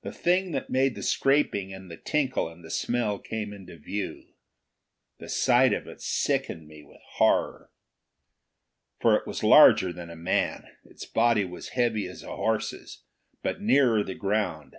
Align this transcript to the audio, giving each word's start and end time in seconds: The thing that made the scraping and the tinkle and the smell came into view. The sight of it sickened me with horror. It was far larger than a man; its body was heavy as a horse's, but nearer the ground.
The 0.00 0.12
thing 0.14 0.52
that 0.52 0.70
made 0.70 0.94
the 0.94 1.02
scraping 1.02 1.70
and 1.70 1.90
the 1.90 1.98
tinkle 1.98 2.48
and 2.48 2.64
the 2.64 2.70
smell 2.70 3.18
came 3.18 3.52
into 3.52 3.76
view. 3.76 4.32
The 5.18 5.28
sight 5.28 5.74
of 5.74 5.86
it 5.86 6.00
sickened 6.00 6.66
me 6.66 6.82
with 6.82 7.02
horror. 7.16 7.70
It 9.04 9.26
was 9.26 9.40
far 9.40 9.50
larger 9.50 9.92
than 9.92 10.08
a 10.08 10.16
man; 10.16 10.64
its 10.86 11.04
body 11.04 11.44
was 11.44 11.68
heavy 11.76 12.08
as 12.08 12.22
a 12.22 12.34
horse's, 12.34 13.02
but 13.42 13.60
nearer 13.60 14.02
the 14.02 14.14
ground. 14.14 14.76